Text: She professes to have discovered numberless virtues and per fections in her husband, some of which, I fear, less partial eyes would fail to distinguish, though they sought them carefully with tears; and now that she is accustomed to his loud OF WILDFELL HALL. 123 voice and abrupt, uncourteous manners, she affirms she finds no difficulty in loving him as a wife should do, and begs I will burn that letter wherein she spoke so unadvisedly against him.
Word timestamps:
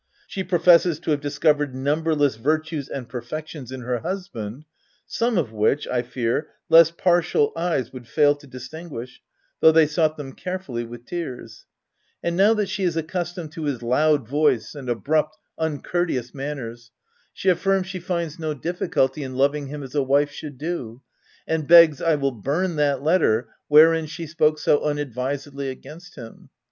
She 0.25 0.43
professes 0.43 0.99
to 1.01 1.11
have 1.11 1.21
discovered 1.21 1.75
numberless 1.75 2.35
virtues 2.35 2.89
and 2.89 3.07
per 3.07 3.21
fections 3.21 3.71
in 3.71 3.81
her 3.81 3.99
husband, 3.99 4.65
some 5.05 5.37
of 5.37 5.51
which, 5.51 5.87
I 5.87 6.01
fear, 6.01 6.47
less 6.69 6.89
partial 6.89 7.51
eyes 7.55 7.93
would 7.93 8.07
fail 8.07 8.33
to 8.37 8.47
distinguish, 8.47 9.21
though 9.59 9.71
they 9.71 9.85
sought 9.85 10.17
them 10.17 10.33
carefully 10.33 10.85
with 10.85 11.05
tears; 11.05 11.67
and 12.23 12.35
now 12.35 12.55
that 12.55 12.67
she 12.67 12.83
is 12.83 12.97
accustomed 12.97 13.51
to 13.51 13.65
his 13.65 13.83
loud 13.83 14.21
OF 14.21 14.31
WILDFELL 14.31 14.39
HALL. 14.39 14.43
123 14.43 14.55
voice 14.55 14.75
and 14.79 14.89
abrupt, 14.89 15.37
uncourteous 15.59 16.33
manners, 16.33 16.89
she 17.31 17.49
affirms 17.49 17.85
she 17.85 17.99
finds 17.99 18.39
no 18.39 18.55
difficulty 18.55 19.21
in 19.21 19.35
loving 19.35 19.67
him 19.67 19.83
as 19.83 19.93
a 19.93 20.01
wife 20.01 20.31
should 20.31 20.57
do, 20.57 21.03
and 21.45 21.67
begs 21.67 22.01
I 22.01 22.15
will 22.15 22.31
burn 22.31 22.75
that 22.77 23.03
letter 23.03 23.49
wherein 23.67 24.07
she 24.07 24.25
spoke 24.25 24.57
so 24.57 24.81
unadvisedly 24.83 25.69
against 25.69 26.15
him. 26.15 26.49